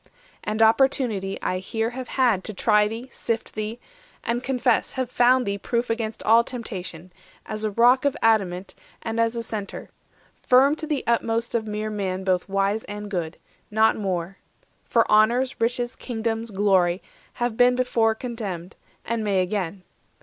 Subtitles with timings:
[0.45, 3.79] 530 And opportunity I here have had To try thee, sift thee,
[4.23, 7.13] and confess have found thee Proof against all temptation,
[7.45, 9.91] as a rock Of adamant and as a centre,
[10.41, 13.37] firm To the utmost of mere man both wise and good,
[13.69, 14.37] Not more;
[14.85, 18.75] for honours, riches, kingdoms, glory, Have been before contemned,
[19.05, 19.83] and may again.